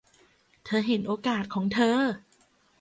[0.65, 1.97] เธอเห็นโอกาสของเธอ